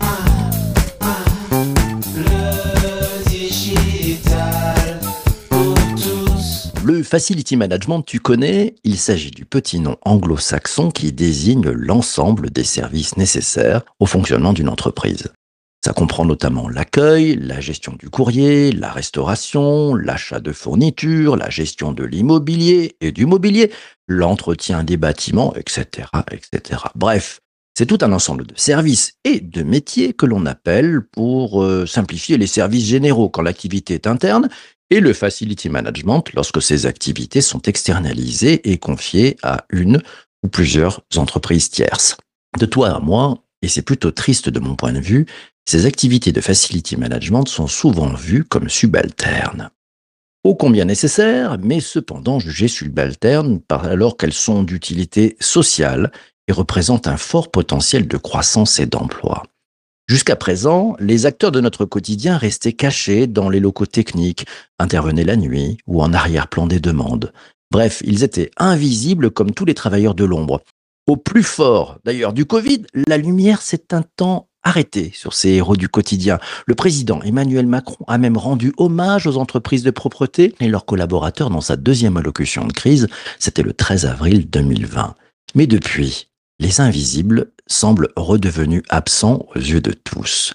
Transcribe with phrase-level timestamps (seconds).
[0.00, 0.16] Ah,
[1.00, 1.24] ah.
[6.84, 12.64] Le Facility Management, tu connais, il s'agit du petit nom anglo-saxon qui désigne l'ensemble des
[12.64, 15.32] services nécessaires au fonctionnement d'une entreprise.
[15.82, 21.92] Ça comprend notamment l'accueil, la gestion du courrier, la restauration, l'achat de fournitures, la gestion
[21.92, 23.72] de l'immobilier et du mobilier,
[24.06, 26.80] l'entretien des bâtiments, etc., etc.
[26.94, 27.40] Bref,
[27.74, 32.36] c'est tout un ensemble de services et de métiers que l'on appelle, pour euh, simplifier
[32.36, 34.50] les services généraux quand l'activité est interne,
[34.90, 40.02] et le facility management lorsque ces activités sont externalisées et confiées à une
[40.42, 42.18] ou plusieurs entreprises tierces.
[42.58, 45.26] De toi à moi, et c'est plutôt triste de mon point de vue,
[45.68, 49.70] ces activités de facility management sont souvent vues comme subalternes.
[50.42, 56.12] Ô combien nécessaires, mais cependant jugées subalternes alors qu'elles sont d'utilité sociale
[56.48, 59.44] et représentent un fort potentiel de croissance et d'emploi.
[60.08, 64.44] Jusqu'à présent, les acteurs de notre quotidien restaient cachés dans les locaux techniques,
[64.80, 67.32] intervenaient la nuit ou en arrière-plan des demandes.
[67.70, 70.62] Bref, ils étaient invisibles comme tous les travailleurs de l'ombre.
[71.06, 75.76] Au plus fort, d'ailleurs, du Covid, la lumière s'est un temps arrêtée sur ces héros
[75.76, 76.38] du quotidien.
[76.66, 81.50] Le président Emmanuel Macron a même rendu hommage aux entreprises de propreté et leurs collaborateurs
[81.50, 83.08] dans sa deuxième allocution de crise.
[83.38, 85.14] C'était le 13 avril 2020.
[85.54, 90.54] Mais depuis, les invisibles semblent redevenus absents aux yeux de tous.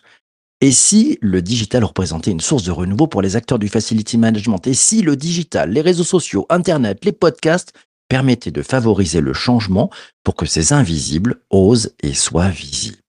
[0.61, 4.65] Et si le digital représentait une source de renouveau pour les acteurs du facility management?
[4.67, 7.73] Et si le digital, les réseaux sociaux, Internet, les podcasts
[8.07, 9.89] permettaient de favoriser le changement
[10.23, 13.04] pour que ces invisibles osent et soient visibles?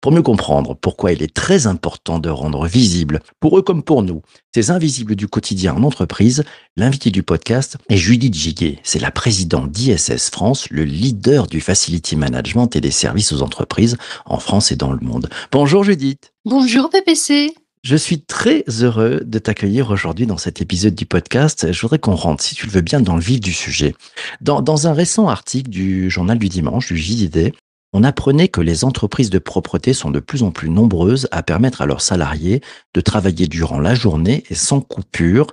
[0.00, 4.02] Pour mieux comprendre pourquoi il est très important de rendre visible, pour eux comme pour
[4.02, 4.22] nous,
[4.54, 6.44] ces invisibles du quotidien en entreprise,
[6.76, 8.78] l'invité du podcast est Judith Giguet.
[8.82, 13.96] C'est la présidente d'ISS France, le leader du facility management et des services aux entreprises
[14.24, 15.28] en France et dans le monde.
[15.52, 16.32] Bonjour Judith.
[16.44, 17.54] Bonjour PPC.
[17.82, 21.72] Je suis très heureux de t'accueillir aujourd'hui dans cet épisode du podcast.
[21.72, 23.94] Je voudrais qu'on rentre, si tu le veux bien, dans le vif du sujet.
[24.42, 27.52] Dans, dans un récent article du journal du dimanche, du JDD,
[27.92, 31.82] on apprenait que les entreprises de propreté sont de plus en plus nombreuses à permettre
[31.82, 32.60] à leurs salariés
[32.94, 35.48] de travailler durant la journée et sans coupure.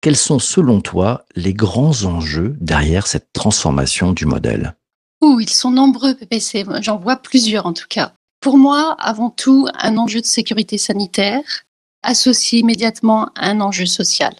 [0.00, 4.76] Quels sont, selon toi, les grands enjeux derrière cette transformation du modèle?
[5.22, 6.64] Ouh, ils sont nombreux PPC.
[6.82, 8.12] J'en vois plusieurs en tout cas.
[8.40, 11.64] Pour moi, avant tout, un enjeu de sécurité sanitaire
[12.02, 14.34] associé immédiatement à un enjeu social.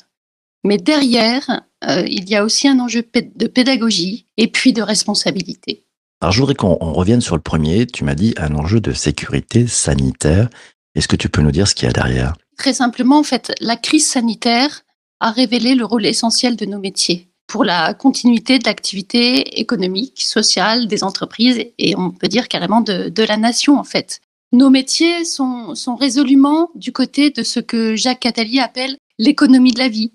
[0.64, 5.87] Mais derrière, euh, il y a aussi un enjeu de pédagogie et puis de responsabilité.
[6.20, 7.86] Alors, je voudrais qu'on on revienne sur le premier.
[7.86, 10.48] Tu m'as dit un enjeu de sécurité sanitaire.
[10.94, 12.34] Est-ce que tu peux nous dire ce qu'il y a derrière?
[12.56, 14.82] Très simplement, en fait, la crise sanitaire
[15.20, 20.86] a révélé le rôle essentiel de nos métiers pour la continuité de l'activité économique, sociale
[20.86, 24.20] des entreprises et on peut dire carrément de, la nation en fait.
[24.52, 29.78] Nos métiers sont, sont résolument du côté de ce que Jacques Attali appelle l'économie de
[29.78, 30.12] la vie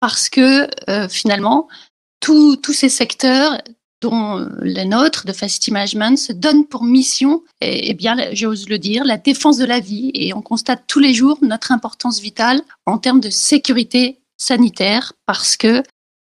[0.00, 1.68] parce que euh, finalement,
[2.20, 3.58] tous ces secteurs
[4.00, 8.78] dont le nôtre de Facility Management se donne pour mission, et, et bien, j'ose le
[8.78, 10.10] dire, la défense de la vie.
[10.14, 15.56] Et on constate tous les jours notre importance vitale en termes de sécurité sanitaire parce
[15.56, 15.82] que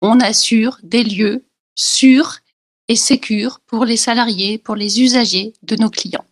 [0.02, 1.46] on assure des lieux
[1.76, 2.40] sûrs
[2.88, 6.26] et sécures pour les salariés, pour les usagers de nos clients.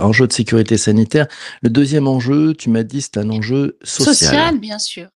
[0.00, 1.28] Enjeu de sécurité sanitaire.
[1.62, 4.14] Le deuxième enjeu, tu m'as dit, c'est un enjeu social.
[4.14, 5.08] Social, bien sûr.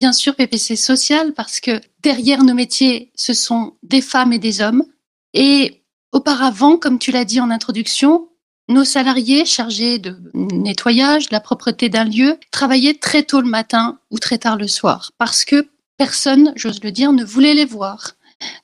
[0.00, 4.60] Bien sûr, PPC social, parce que derrière nos métiers, ce sont des femmes et des
[4.60, 4.84] hommes.
[5.34, 8.28] Et auparavant, comme tu l'as dit en introduction,
[8.68, 13.98] nos salariés chargés de nettoyage, de la propreté d'un lieu, travaillaient très tôt le matin
[14.10, 18.14] ou très tard le soir, parce que personne, j'ose le dire, ne voulait les voir.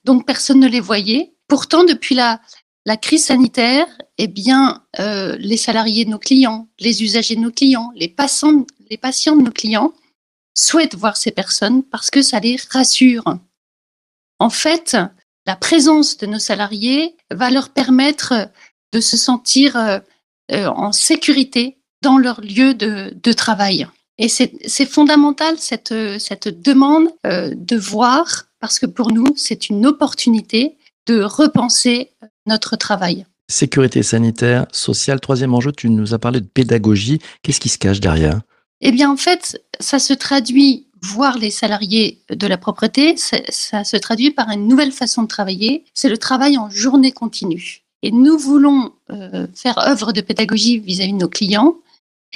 [0.04, 1.34] Donc personne ne les voyait.
[1.48, 2.40] Pourtant, depuis la,
[3.00, 3.86] crise sanitaire,
[4.18, 8.66] eh bien, euh, les salariés de nos clients, les usagers de nos clients, les patients,
[8.90, 9.92] les patients de nos clients
[10.56, 13.24] souhaitent voir ces personnes parce que ça les rassure.
[14.38, 14.96] En fait,
[15.46, 18.48] la présence de nos salariés va leur permettre
[18.92, 19.98] de se sentir euh,
[20.52, 23.86] euh, en sécurité dans leur lieu de, de travail.
[24.18, 29.86] Et c'est fondamental cette, cette demande euh, de voir, parce que pour nous, c'est une
[29.86, 30.76] opportunité
[31.06, 32.12] de repenser
[32.46, 33.26] notre travail.
[33.50, 35.20] Sécurité sanitaire, sociale.
[35.20, 37.18] Troisième enjeu, tu nous as parlé de pédagogie.
[37.42, 38.40] Qu'est-ce qui se cache derrière?
[38.80, 43.96] Eh bien, en fait, ça se traduit, voir les salariés de la propreté, ça, se
[43.96, 45.84] traduit par une nouvelle façon de travailler.
[45.94, 47.82] C'est le travail en journée continue.
[48.02, 51.76] Et nous voulons euh, faire œuvre de pédagogie vis-à-vis de nos clients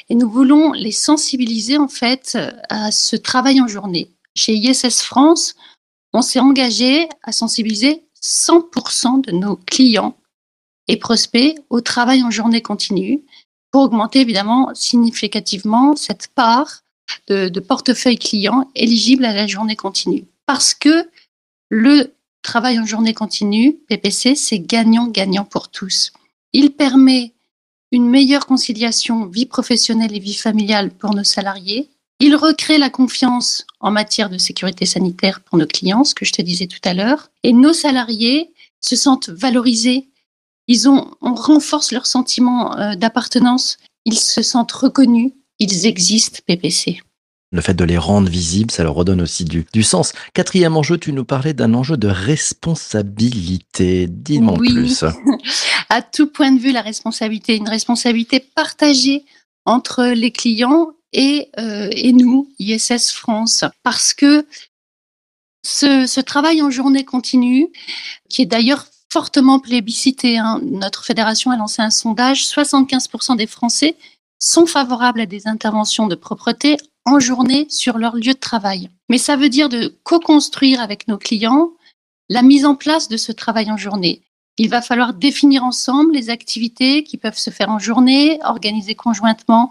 [0.08, 2.38] et nous voulons les sensibiliser en fait
[2.68, 4.10] à ce travail en journée.
[4.34, 5.56] Chez ISS France,
[6.12, 10.16] on s'est engagé à sensibiliser 100% de nos clients
[10.86, 13.24] et prospects au travail en journée continue
[13.70, 16.82] pour augmenter évidemment significativement cette part
[17.28, 20.24] de, portefeuille client éligible à la journée continue.
[20.46, 21.08] Parce que
[21.70, 26.12] le travail en journée continue, PPC, c'est gagnant-gagnant pour tous.
[26.52, 27.34] Il permet
[27.92, 31.90] une meilleure conciliation vie professionnelle et vie familiale pour nos salariés.
[32.20, 36.32] Il recrée la confiance en matière de sécurité sanitaire pour nos clients, ce que je
[36.32, 37.30] te disais tout à l'heure.
[37.42, 40.08] Et nos salariés se sentent valorisés.
[40.66, 43.78] Ils ont, on renforce leur sentiment euh, d'appartenance.
[44.04, 45.32] Ils se sentent reconnus.
[45.58, 47.00] Ils existent, PPC.
[47.50, 50.12] Le fait de les rendre visibles, ça leur redonne aussi du, du sens.
[50.34, 54.06] Quatrième enjeu, tu nous parlais d'un enjeu de responsabilité.
[54.06, 54.74] Dis-moi Oui.
[54.74, 55.04] plus.
[55.88, 59.24] à tout point de vue la responsabilité, une responsabilité partagée
[59.64, 64.46] entre les clients et, euh, et nous, ISS France, parce que
[65.64, 67.68] ce, ce travail en journée continue,
[68.28, 73.96] qui est d'ailleurs fortement plébiscité, hein, notre fédération a lancé un sondage, 75% des Français
[74.38, 78.90] sont favorables à des interventions de propreté en journée sur leur lieu de travail.
[79.08, 81.70] Mais ça veut dire de co-construire avec nos clients
[82.28, 84.22] la mise en place de ce travail en journée.
[84.58, 89.70] Il va falloir définir ensemble les activités qui peuvent se faire en journée, organiser conjointement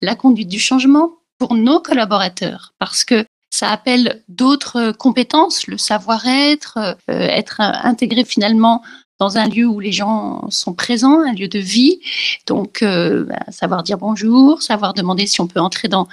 [0.00, 6.78] la conduite du changement pour nos collaborateurs, parce que ça appelle d'autres compétences, le savoir-être,
[6.78, 8.82] euh, être intégré finalement
[9.22, 12.00] dans un lieu où les gens sont présents, un lieu de vie.
[12.48, 16.08] Donc, euh, bah, savoir dire bonjour, savoir demander si on peut entrer dans,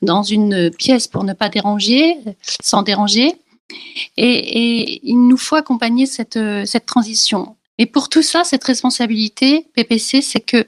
[0.00, 2.16] dans une pièce pour ne pas déranger,
[2.62, 3.34] sans déranger.
[4.16, 7.56] Et, et il nous faut accompagner cette, euh, cette transition.
[7.76, 10.66] Et pour tout ça, cette responsabilité, PPC, c'est que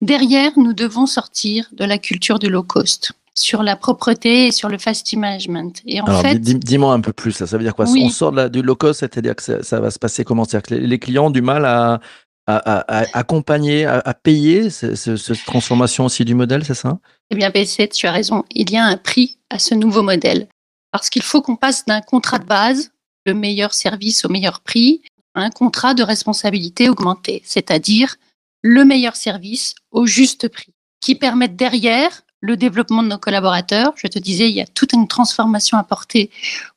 [0.00, 4.68] derrière, nous devons sortir de la culture du low cost sur la propreté et sur
[4.68, 5.80] le fast management.
[5.86, 7.86] Et en Alors, fait, dis- dis-moi un peu plus, ça, ça veut dire quoi?
[7.88, 8.02] Oui.
[8.04, 10.44] On sort de la- du low cost, c'est-à-dire que ça, ça va se passer comment?
[10.44, 12.00] C'est-à-dire que les, les clients ont du mal à,
[12.46, 16.98] à, à- à accompagner, à, payer ce- ce- cette transformation aussi du modèle, c'est ça?
[17.30, 18.44] Eh bien, PC, tu as raison.
[18.50, 20.48] Il y a un prix à ce nouveau modèle.
[20.90, 22.90] Parce qu'il faut qu'on passe d'un contrat de base,
[23.24, 25.00] le meilleur service au meilleur prix,
[25.34, 28.16] à un contrat de responsabilité augmentée, c'est-à-dire
[28.60, 33.92] le meilleur service au juste prix, qui permette derrière le développement de nos collaborateurs.
[33.96, 36.30] Je te disais, il y a toute une transformation à porter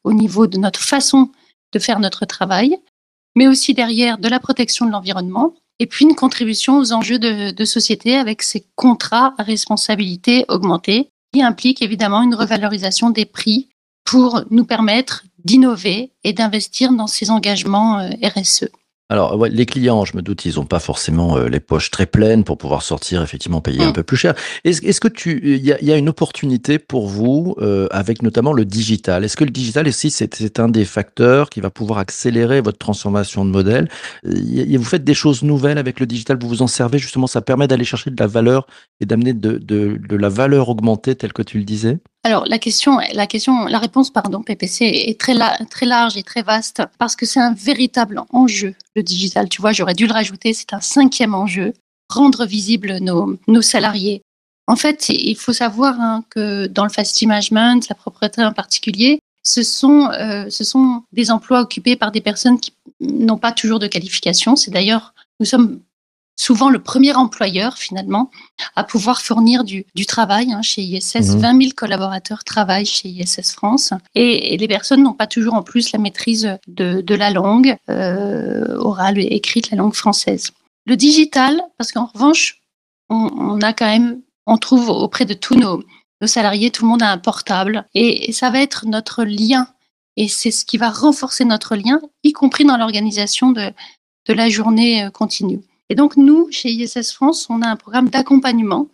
[0.05, 1.31] au niveau de notre façon
[1.73, 2.77] de faire notre travail,
[3.35, 7.51] mais aussi derrière de la protection de l'environnement et puis une contribution aux enjeux de,
[7.51, 13.67] de société avec ces contrats à responsabilité augmentée qui impliquent évidemment une revalorisation des prix
[14.05, 18.69] pour nous permettre d'innover et d'investir dans ces engagements euh, RSE.
[19.09, 22.07] Alors, ouais, les clients, je me doute, ils n'ont pas forcément euh, les poches très
[22.07, 23.93] pleines pour pouvoir sortir, effectivement, payer un Mm.
[23.93, 24.33] peu plus cher.
[24.63, 28.65] Est-ce que tu, il y y a une opportunité pour vous euh, avec notamment le
[28.65, 29.23] digital?
[29.23, 33.45] Est-ce que le digital aussi, c'est un des facteurs qui va pouvoir accélérer votre transformation
[33.45, 33.89] de modèle
[34.25, 37.27] Euh, y- Vous faites des choses nouvelles avec le digital, vous vous en servez justement,
[37.27, 38.65] ça permet d'aller chercher de la valeur
[39.01, 41.99] et d'amener de, de, de la valeur augmentée, telle que tu le disais?
[42.25, 45.35] Alors la question, la question, la réponse, pardon, PPC est très,
[45.69, 49.47] très large et très vaste parce que c'est un véritable enjeu le digital.
[49.47, 50.51] Tu vois, j'aurais dû le rajouter.
[50.55, 51.73] C'est un cinquième enjeu
[52.09, 54.23] rendre visibles nos, nos salariés.
[54.65, 59.19] En fait, il faut savoir hein, que dans le fast management, la propreté en particulier,
[59.43, 63.77] ce sont, euh, ce sont des emplois occupés par des personnes qui n'ont pas toujours
[63.77, 64.55] de qualification.
[64.55, 65.79] C'est d'ailleurs, nous sommes
[66.35, 68.29] souvent le premier employeur finalement
[68.75, 71.35] à pouvoir fournir du, du travail hein, chez ISS.
[71.35, 71.39] Mhm.
[71.39, 75.63] 20 000 collaborateurs travaillent chez ISS France et, et les personnes n'ont pas toujours en
[75.63, 80.51] plus la maîtrise de, de la langue euh, orale et écrite, la langue française.
[80.85, 82.61] Le digital, parce qu'en revanche,
[83.09, 85.83] on, on a quand même, on trouve auprès de tous nos,
[86.21, 89.67] nos salariés, tout le monde a un portable et, et ça va être notre lien
[90.17, 93.71] et c'est ce qui va renforcer notre lien, y compris dans l'organisation de,
[94.27, 95.61] de la journée euh, continue.
[95.89, 98.89] Et donc, nous, chez ISS France, on a un programme d'accompagnement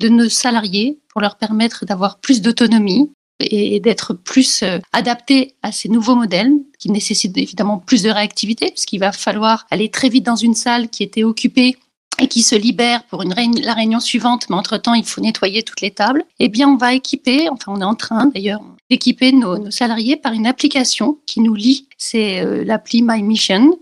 [0.00, 5.72] de nos salariés pour leur permettre d'avoir plus d'autonomie et d'être plus euh, adaptés à
[5.72, 10.24] ces nouveaux modèles qui nécessitent évidemment plus de réactivité puisqu'il va falloir aller très vite
[10.24, 11.76] dans une salle qui était occupée
[12.18, 15.90] et qui se libère pour la réunion suivante, mais entre-temps, il faut nettoyer toutes les
[15.90, 19.70] tables, eh bien, on va équiper, enfin, on est en train d'ailleurs d'équiper nos, nos
[19.70, 23.78] salariés par une application qui nous lie, c'est euh, l'appli My Mission,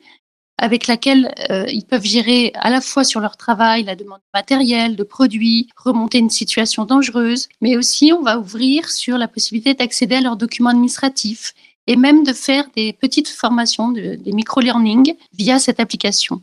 [0.59, 4.31] avec laquelle euh, ils peuvent gérer à la fois sur leur travail la demande de
[4.39, 9.75] matériel, de produits, remonter une situation dangereuse, mais aussi on va ouvrir sur la possibilité
[9.75, 11.55] d'accéder à leurs documents administratifs
[11.87, 16.43] et même de faire des petites formations, de- des micro-learning via cette application.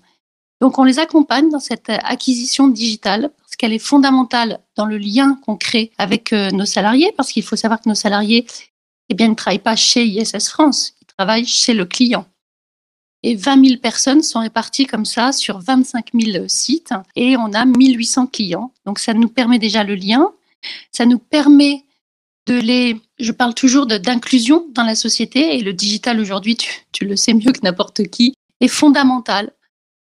[0.62, 5.38] Donc on les accompagne dans cette acquisition digitale parce qu'elle est fondamentale dans le lien
[5.46, 8.46] qu'on crée avec euh, nos salariés, parce qu'il faut savoir que nos salariés,
[9.10, 12.26] eh bien, ne travaillent pas chez ISS France, ils travaillent chez le client.
[13.28, 17.66] Et 20 000 personnes sont réparties comme ça sur 25 000 sites et on a
[17.66, 18.72] 1800 clients.
[18.86, 20.32] Donc ça nous permet déjà le lien,
[20.92, 21.86] ça nous permet
[22.46, 27.06] de les, je parle toujours d'inclusion dans la société et le digital aujourd'hui, tu, tu
[27.06, 29.52] le sais mieux que n'importe qui, est fondamental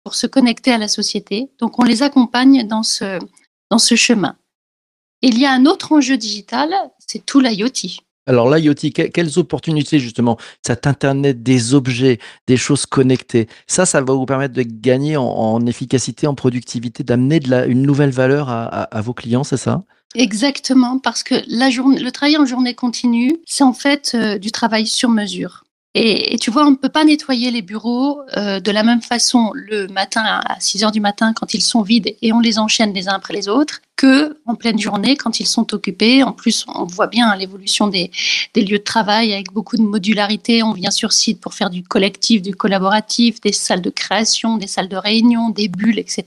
[0.04, 1.52] pour se connecter à la société.
[1.60, 3.20] Donc on les accompagne dans ce,
[3.70, 4.36] dans ce chemin.
[5.22, 8.02] Il y a un autre enjeu digital, c'est tout l'IoT.
[8.28, 14.02] Alors l'IoT, que- quelles opportunités justement Cet Internet des objets, des choses connectées, ça, ça
[14.02, 19.14] va vous permettre de gagner en, efficacité, en productivité, d'amener une nouvelle valeur à vos
[19.14, 19.84] clients, c'est ça?
[20.16, 24.52] Exactement, parce que la journée, le travail en journée continue, c'est en fait euh, du
[24.52, 25.65] travail sur mesure.
[25.98, 29.52] Et, tu vois, on ne peut pas nettoyer les bureaux euh, de la même façon
[29.54, 32.94] le matin à 6 heures du matin quand ils sont vides et on les enchaîne
[32.94, 36.22] les uns après les autres que en pleine journée quand ils sont occupés.
[36.22, 38.12] En plus, on voit bien l'évolution des,
[38.54, 40.64] des lieux de travail avec beaucoup de modularité.
[40.64, 44.68] On vient sur site pour faire du collectif, du collaboratif, des salles de création, des
[44.68, 46.26] salles de réunion, des bulles, etc.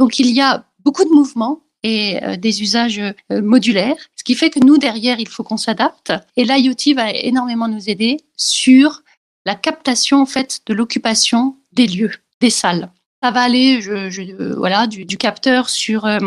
[0.00, 4.34] Donc il y a beaucoup de mouvements et euh, des usages euh, modulaires, ce qui
[4.34, 6.12] fait que nous, derrière, il faut qu'on s'adapte.
[6.36, 9.03] Et l'IoT va énormément nous aider sur
[9.46, 12.90] la captation en fait de l'occupation des lieux, des salles.
[13.22, 16.18] Ça va aller, je, je, euh, voilà, du, du capteur sur euh,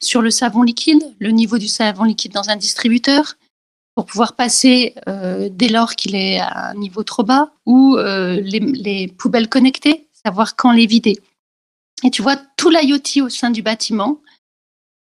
[0.00, 3.36] sur le savon liquide, le niveau du savon liquide dans un distributeur,
[3.94, 8.40] pour pouvoir passer euh, dès lors qu'il est à un niveau trop bas, ou euh,
[8.40, 11.18] les, les poubelles connectées, savoir quand les vider.
[12.02, 14.20] Et tu vois, tout l'IoT au sein du bâtiment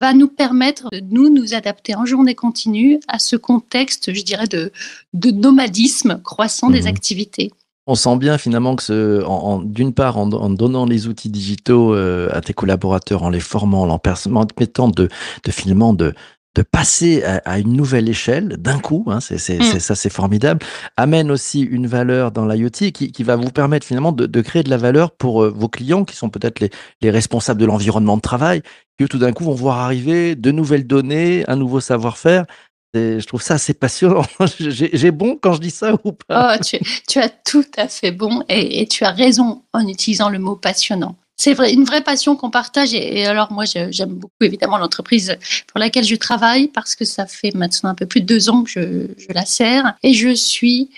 [0.01, 4.47] va nous permettre de nous nous adapter en journée continue à ce contexte, je dirais,
[4.47, 4.71] de,
[5.13, 6.88] de nomadisme croissant des Mhm.
[6.88, 7.51] activités.
[7.91, 11.29] On sent bien finalement que ce, en, en- d'une part, en, en donnant les outils
[11.31, 15.08] digitaux euh, à tes collaborateurs, en les formant, en permettant de,
[15.43, 16.13] de finalement de,
[16.55, 19.63] de passer à, à une nouvelle échelle d'un coup, hein, c'est, c'est, Mm.
[19.63, 20.63] c'est- ça c'est formidable,
[20.98, 24.62] amène aussi une valeur dans l'IoT qui, qui va vous permettre finalement de, de créer
[24.62, 26.69] de la valeur pour euh, vos clients qui sont peut-être les,
[27.01, 28.62] les responsables de l'environnement de travail,
[29.00, 32.46] qui tout d'un coup vont voir arriver de nouvelles données, un nouveau savoir-faire.
[32.93, 34.24] Je trouve ça assez passionnant.
[34.60, 36.58] J'ai, bon quand je dis ça ou pas?
[36.58, 36.63] Oh,
[37.08, 41.15] tu, as tout à fait bon et, tu as raison en utilisant le mot passionnant.
[41.38, 42.93] C'est une vraie passion qu'on partage.
[42.93, 47.55] Et, alors, moi, j'aime beaucoup évidemment l'entreprise pour laquelle je travaille parce que ça fait
[47.55, 50.89] maintenant un peu plus de deux ans que je, je la sers et je suis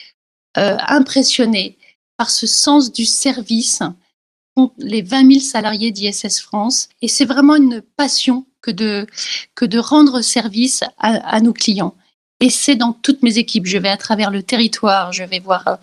[0.58, 1.78] euh, impressionnée
[2.18, 3.82] par ce sens du service
[4.56, 6.90] qu'ont les 20 000 salariés d'ISS France.
[7.02, 9.08] Et c'est vraiment une passion que de,
[9.56, 11.96] que de rendre service à, nos clients.
[12.40, 13.68] Et c'est dans toutes mes équipes.
[13.68, 15.76] Je vais à travers le territoire, je vais voir, euh,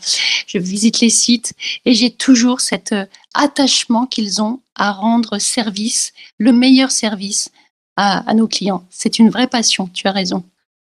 [0.46, 1.54] je visite les sites
[1.84, 7.50] et j'ai toujours cet euh, attachement qu'ils ont à rendre service, le meilleur service
[7.96, 8.86] à, nos clients.
[8.90, 10.44] C'est une vraie passion, tu as raison.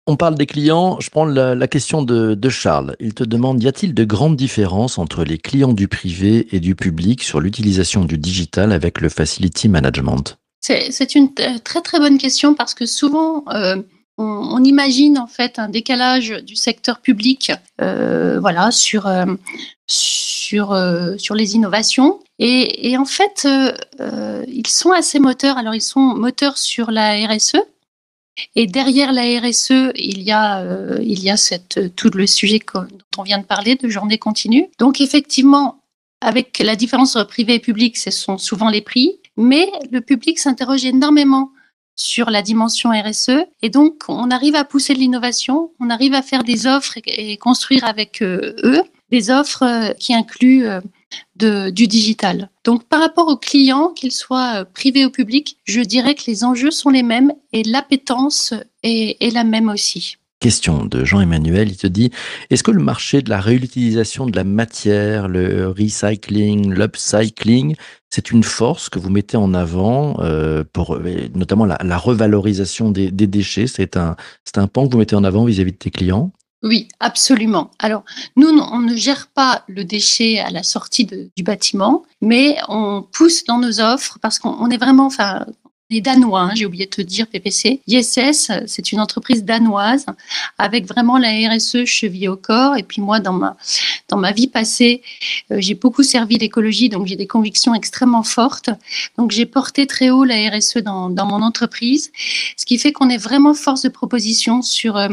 [0.06, 2.96] On parle des clients, je prends la, question de Charles.
[3.00, 6.74] Il te demande, y a-t-il de grandes différences entre les clients du privé et du
[6.74, 10.38] public sur l'utilisation du digital avec le Facility Management?
[10.60, 13.76] C'est une t- très très bonne question parce que souvent euh,
[14.18, 19.26] on, imagine en fait un décalage du secteur public, euh, voilà, sur euh,
[19.86, 22.20] sur euh, sur les innovations.
[22.40, 25.58] Et, en fait, euh, euh, ils sont assez moteurs.
[25.58, 27.56] Alors ils sont moteurs sur la RSE.
[28.54, 32.60] Et derrière la RSE, il y a, euh, il y a cette, tout le sujet
[32.72, 32.86] dont
[33.16, 34.68] on vient de parler, de journée continue.
[34.78, 35.80] Donc effectivement,
[36.20, 40.84] avec la différence privé et public, ce sont souvent les prix, mais le public s'interroge
[40.84, 41.52] énormément
[41.94, 46.22] sur la dimension RSE et donc on arrive à pousser de l'innovation, on arrive à
[46.22, 50.80] faire des offres et, construire avec euh, eux des offres euh, qui incluent euh,
[51.70, 52.50] du digital.
[52.64, 56.70] Donc par rapport aux clients, qu'ils soient privés ou publics, je dirais que les enjeux
[56.70, 58.52] sont les mêmes et l'appétence
[58.82, 60.17] est la même aussi.
[60.40, 62.12] Question de Jean-Emmanuel, il te dit,
[62.48, 67.74] est-ce que le marché de la réutilisation de la matière, le recycling, l'upcycling,
[68.08, 73.10] c'est une force que vous mettez en avant euh, pour euh, notamment la, revalorisation des,
[73.10, 74.14] déchets C'est un,
[74.54, 76.30] un pan que vous mettez en avant vis-à-vis de tes clients?
[76.62, 77.70] Oui, absolument.
[77.80, 78.04] Alors,
[78.36, 83.44] nous, on ne gère pas le déchet à la sortie du bâtiment, mais on pousse
[83.44, 85.46] dans nos offres parce qu'on on est vraiment, enfin,
[85.90, 87.80] est danois, hein, j'ai oublié de te dire, PPC.
[87.86, 90.04] ISS, c'est une entreprise danoise
[90.58, 92.76] avec vraiment la RSE chevillée au corps.
[92.76, 93.56] Et puis moi, dans ma,
[94.08, 95.02] dans ma vie passée,
[95.50, 98.70] euh, j'ai beaucoup servi l'écologie, donc j'ai des convictions extrêmement fortes.
[99.16, 102.12] Donc j'ai porté très haut la RSE dans, dans mon entreprise,
[102.56, 105.08] ce qui fait qu'on est vraiment force de proposition sur euh,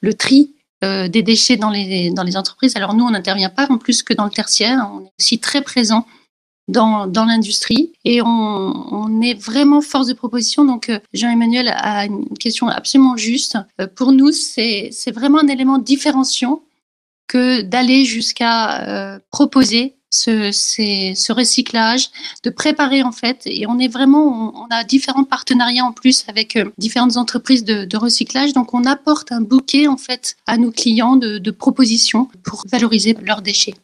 [0.00, 0.52] le tri
[0.84, 2.76] euh, des déchets dans les, dans les entreprises.
[2.76, 5.62] Alors nous, on n'intervient pas en plus que dans le tertiaire, on est aussi très
[5.62, 6.06] présent
[6.70, 10.64] dans, dans l'industrie et on, on est vraiment force de proposition.
[10.64, 13.58] Donc euh, Jean-Emmanuel a une question absolument juste.
[13.80, 16.62] Euh, pour nous, c'est vraiment un élément différenciant
[17.26, 22.10] que d'aller jusqu'à euh, proposer ce, recyclage,
[22.42, 23.42] de préparer en fait.
[23.46, 27.64] Et on est vraiment, on, on a différents partenariats en plus avec euh, différentes entreprises
[27.64, 28.52] de, de recyclage.
[28.52, 33.16] Donc on apporte un bouquet en fait à nos clients de, de propositions pour valoriser
[33.22, 33.74] leurs déchets.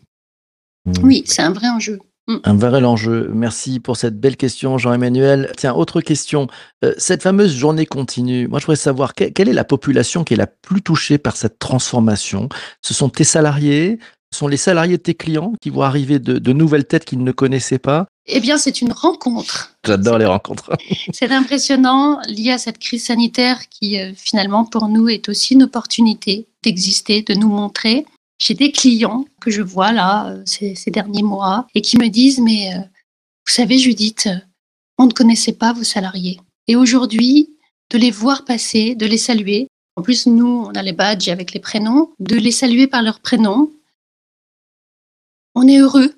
[1.03, 1.99] Oui, c'est un vrai enjeu.
[2.45, 3.31] Un vrai enjeu.
[3.33, 5.53] Merci pour cette belle question, Jean-Emmanuel.
[5.57, 6.49] Tiens, autre question.
[6.85, 10.35] Euh, cette fameuse journée continue, moi je voudrais savoir que- quelle est la population qui
[10.35, 12.49] est la plus touchée par cette transformation?
[12.83, 13.99] Ce sont tes salariés?
[14.33, 17.23] Ce sont les salariés de tes clients qui vont arriver de, de nouvelles têtes qu'ils
[17.23, 18.07] ne connaissaient pas?
[18.27, 19.71] Eh bien, c'est une rencontre.
[19.87, 20.73] J'adore les rencontres.
[21.13, 25.63] C'est impressionnant lié à cette crise sanitaire qui, euh, finalement, pour nous, est aussi une
[25.63, 28.05] opportunité d'exister, de nous montrer.
[28.39, 32.41] J'ai des clients que je vois là euh, ces, derniers mois et qui me disent,
[32.41, 34.39] mais euh, vous savez, Judith, euh,
[34.99, 36.41] on ne connaissait pas vos salariés.
[36.67, 37.57] Et aujourd'hui,
[37.91, 39.69] de les voir passer, de les saluer.
[39.97, 43.21] En plus, nous, on a les badges avec les prénoms, de les saluer par leur
[43.21, 43.71] prénom.
[45.55, 46.15] On est heureux,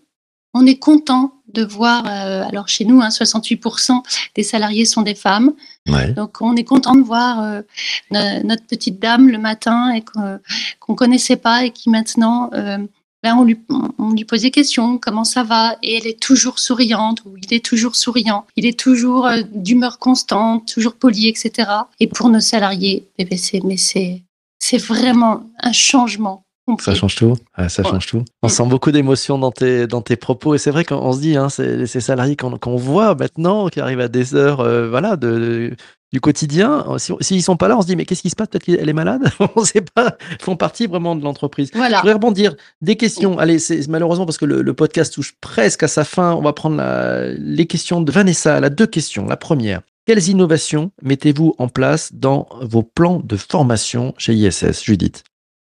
[0.55, 4.03] on est content de voir, euh, alors chez nous, hein, 68%
[4.35, 5.53] des salariés sont des femmes.
[5.89, 6.13] Ouais.
[6.13, 7.63] Donc on est content de voir euh,
[8.11, 10.39] no- notre petite dame le matin et qu'on
[10.81, 12.79] qu'on connaissait pas et qui maintenant, euh,
[13.23, 13.59] ben, on, lui,
[13.99, 15.77] on lui pose des questions, comment ça va?
[15.83, 18.47] Et elle est toujours souriante ou il est toujours souriant.
[18.55, 21.69] Il est toujours d'humeur constante, toujours poli, etc.
[21.99, 24.23] Et pour nos salariés, eh ben, c'est mais c'est
[24.61, 26.43] c'est vraiment un changement.
[26.81, 27.35] Ça change tout.
[27.57, 27.91] Ouais, ça Ouais.
[27.91, 28.25] change tout.
[28.43, 28.51] On Mm.
[28.51, 30.55] sent beaucoup d'émotions dans tes, dans tes propos.
[30.55, 33.81] Et c'est vrai qu'on se dit, hein, c'est ces salariés qu'on qu'on voit maintenant, qui
[33.81, 35.77] arrivent à des heures euh, voilà, de, de-
[36.13, 36.85] du quotidien.
[36.99, 38.49] Si- S'ils sont pas là, on se dit, mais qu'est-ce qui se passe?
[38.49, 39.23] Peut-être qu'elle est malade?
[39.57, 40.17] On ne sait pas.
[40.39, 41.71] Ils font partie vraiment de l'entreprise.
[41.73, 41.99] Je Voilà.
[41.99, 42.55] voudrais rebondir.
[42.81, 43.39] Des questions.
[43.39, 46.33] Allez, c'est malheureusement parce que le, le podcast touche presque à sa fin.
[46.33, 48.57] On va prendre la- les questions de Vanessa.
[48.57, 49.27] Elle a deux questions.
[49.27, 49.83] La première.
[50.07, 55.23] Quelles innovations mettez-vous en place dans vos plans de formation chez ISS, Judith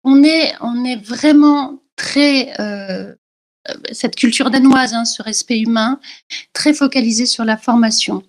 [0.03, 3.13] on est, on est vraiment très euh,
[3.91, 5.99] cette culture danoise, hein, ce respect humain,
[6.53, 8.23] très focalisé sur la formation.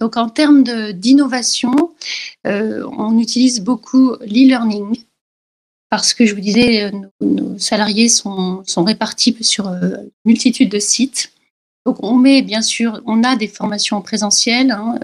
[0.00, 0.62] Donc en termes
[0.92, 1.94] d'innovation,
[2.46, 5.04] euh, on utilise beaucoup l'e-learning
[5.90, 6.90] parce que je vous disais, euh,
[7.20, 11.32] nos, salariés sont, sont répartis sur une multitude de sites.
[11.86, 14.98] Donc on met bien sûr, on a des formations en hein,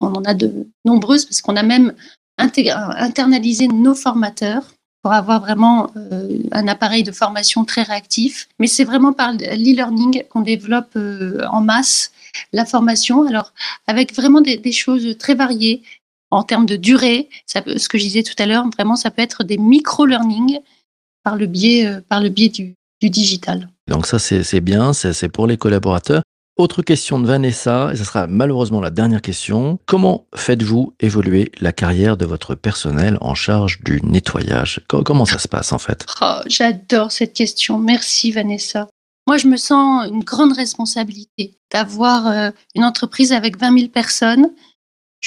[0.00, 1.94] on en a de nombreuses parce qu'on a même
[2.38, 4.75] internalisé nos formateurs
[5.06, 8.48] pour avoir vraiment euh, un appareil de formation très réactif.
[8.58, 12.10] Mais c'est vraiment par l'e-learning qu'on développe euh, en masse
[12.52, 13.24] la formation.
[13.24, 13.52] Alors,
[13.86, 15.84] avec vraiment des, choses très variées
[16.32, 17.28] en termes de durée.
[17.46, 20.58] Ça ce que je disais tout à l'heure, vraiment, ça peut être des micro-learning
[21.22, 23.68] par le biais, euh, par le biais du, du digital.
[23.86, 26.22] Donc ça, c'est bien, c'est pour les collaborateurs.
[26.56, 29.78] Autre question de Vanessa, et ce sera malheureusement la dernière question.
[29.84, 34.80] Comment faites-vous évoluer la carrière de votre personnel en charge du nettoyage?
[34.88, 36.06] Co- Comment ça se passe en fait?
[36.22, 37.78] Oh, J'adore cette question.
[37.78, 38.88] Merci Vanessa.
[39.26, 44.46] Moi, je me sens une grande responsabilité d'avoir euh, une entreprise avec 20 000 personnes.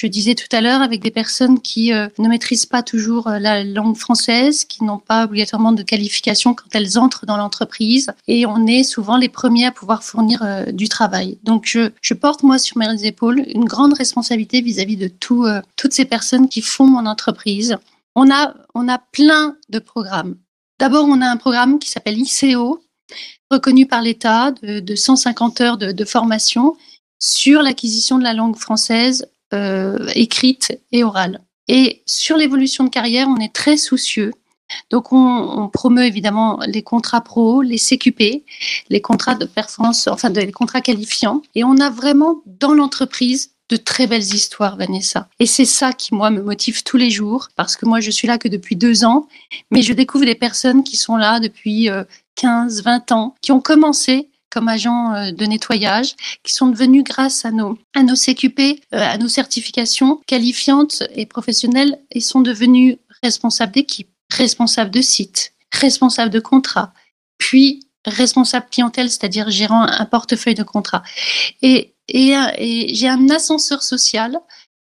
[0.02, 3.38] Je disais tout à l'heure, avec des personnes qui euh, ne maîtrisent pas toujours euh,
[3.38, 8.10] la langue française, qui n'ont pas obligatoirement de qualification quand elles entrent dans l'entreprise.
[8.30, 11.38] Et on est souvent les premiers à pouvoir fournir euh, du travail.
[11.44, 16.06] Donc, je, porte, moi, sur mes épaules une grande responsabilité vis-à-vis de tout, toutes ces
[16.06, 17.76] personnes qui font mon entreprise.
[18.16, 20.38] On a, on a plein de programmes.
[20.80, 22.82] D'abord, on a un programme qui s'appelle ICO,
[23.52, 26.78] reconnu par l'État, de, de 150 heures de, formation
[27.20, 31.42] sur l'acquisition de la langue française écrite et orale.
[31.68, 34.32] Et sur l'évolution de carrière, on est très soucieux.
[34.90, 38.44] Donc, on, promeut évidemment les contrats pro, les CQP,
[38.90, 41.42] les contrats de performance, enfin, les contrats qualifiants.
[41.56, 45.30] Et on a vraiment dans l'entreprise de très belles histoires, Vanessa.
[45.40, 48.28] Et c'est ça qui, moi, me motive tous les jours, parce que moi, je suis
[48.28, 49.28] là que depuis deux ans,
[49.70, 52.04] mais je découvre des personnes qui sont là depuis euh,
[52.36, 57.46] 15, 20 ans, qui ont commencé comme agents euh, de nettoyage, qui sont devenus grâce
[57.46, 58.60] à nos, à nos CQP,
[58.94, 65.54] euh, à nos certifications qualifiantes et professionnelles, et sont devenus responsables d'équipe, responsables de site,
[65.72, 66.94] responsables de contrat,
[67.38, 71.04] puis responsable clientèle, c'est-à-dire gérant un portefeuille de contrat.
[71.62, 74.40] Et, et, et j'ai un ascenseur social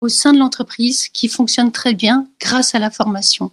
[0.01, 3.51] au sein de l'entreprise qui fonctionne très bien grâce à la formation.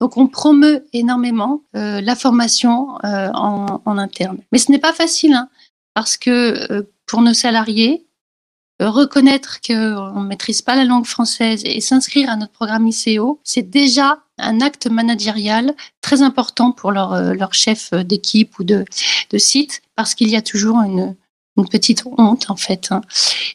[0.00, 4.38] Donc on promeut énormément euh, la formation euh, en, interne.
[4.52, 5.48] Mais ce n'est pas facile, hein,
[5.94, 8.06] parce que euh, pour nos salariés,
[8.80, 13.40] euh, reconnaître qu'on ne maîtrise pas la langue française et s'inscrire à notre programme ICO,
[13.42, 18.84] c'est déjà un acte managérial très important pour leur, euh, leur chef d'équipe ou de,
[19.30, 21.16] de site, parce qu'il y a toujours une,
[21.58, 22.88] une petite honte en fait.
[22.90, 23.02] hein.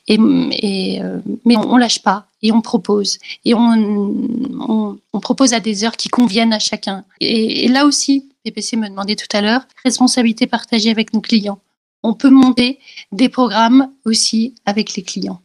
[0.08, 0.18] Et,
[0.52, 5.54] et, euh, mais on, on lâche pas et on propose et on, on, on propose
[5.54, 7.06] à des heures qui conviennent à chacun.
[7.20, 11.60] Et, et là aussi, PPC me demandait tout à l'heure, responsabilité partagée avec nos clients.
[12.04, 12.80] On peut monter
[13.12, 15.42] des programmes aussi avec les clients.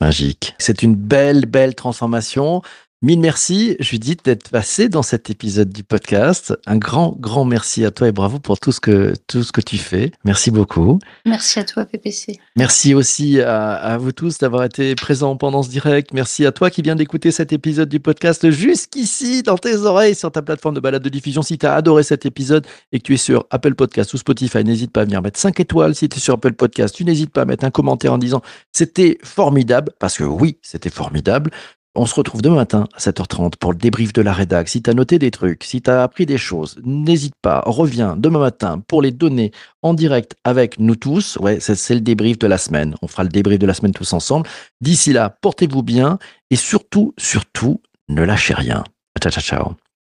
[0.00, 0.54] Magique.
[0.58, 2.62] C'est une belle, belle transformation.
[3.02, 6.54] Mille merci, Judith, d'être passée dans cet épisode du podcast.
[6.64, 9.60] Un grand, grand merci à toi et bravo pour tout ce que, tout ce que
[9.60, 10.12] tu fais.
[10.24, 10.98] Merci beaucoup.
[11.26, 12.38] Merci à toi, PPC.
[12.56, 16.14] Merci aussi à, à vous tous d'avoir été présents pendant ce direct.
[16.14, 20.32] Merci à toi qui viens d'écouter cet épisode du podcast jusqu'ici dans tes oreilles sur
[20.32, 21.42] ta plateforme de balade de diffusion.
[21.42, 24.64] Si tu as adoré cet épisode et que tu es sur Apple Podcast ou Spotify,
[24.64, 25.94] n'hésite pas à venir mettre 5 étoiles.
[25.94, 28.40] Si tu es sur Apple Podcast, tu n'hésites pas à mettre un commentaire en disant
[28.72, 31.50] c'était formidable parce que oui, c'était formidable.
[31.98, 34.68] On se retrouve demain matin à 7h30 pour le débrief de la rédac.
[34.68, 38.16] Si tu as noté des trucs, si tu as appris des choses, n'hésite pas, reviens
[38.16, 41.38] demain matin pour les donner en direct avec nous tous.
[41.40, 42.94] Ouais, c'est le débrief de la semaine.
[43.00, 44.46] On fera le débrief de la semaine tous ensemble.
[44.82, 46.18] D'ici là, portez-vous bien
[46.50, 47.80] et surtout, surtout,
[48.10, 48.84] ne lâchez rien.
[49.18, 49.42] Ciao, ciao,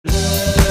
[0.04, 0.69] ciao.